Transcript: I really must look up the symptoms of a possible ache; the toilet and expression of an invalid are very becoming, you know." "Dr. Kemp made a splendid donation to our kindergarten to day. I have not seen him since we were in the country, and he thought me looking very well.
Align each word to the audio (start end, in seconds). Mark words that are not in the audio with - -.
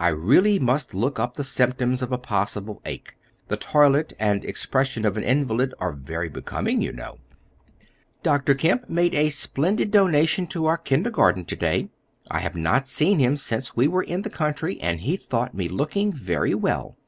I 0.00 0.08
really 0.08 0.58
must 0.58 0.92
look 0.92 1.20
up 1.20 1.34
the 1.36 1.44
symptoms 1.44 2.02
of 2.02 2.10
a 2.10 2.18
possible 2.18 2.82
ache; 2.84 3.14
the 3.46 3.56
toilet 3.56 4.12
and 4.18 4.44
expression 4.44 5.04
of 5.04 5.16
an 5.16 5.22
invalid 5.22 5.72
are 5.78 5.92
very 5.92 6.28
becoming, 6.28 6.80
you 6.82 6.90
know." 6.92 7.18
"Dr. 8.24 8.54
Kemp 8.56 8.90
made 8.90 9.14
a 9.14 9.28
splendid 9.28 9.92
donation 9.92 10.48
to 10.48 10.66
our 10.66 10.78
kindergarten 10.78 11.44
to 11.44 11.54
day. 11.54 11.90
I 12.28 12.40
have 12.40 12.56
not 12.56 12.88
seen 12.88 13.20
him 13.20 13.36
since 13.36 13.76
we 13.76 13.86
were 13.86 14.02
in 14.02 14.22
the 14.22 14.30
country, 14.30 14.80
and 14.80 14.98
he 14.98 15.16
thought 15.16 15.54
me 15.54 15.68
looking 15.68 16.12
very 16.12 16.56
well. 16.56 16.96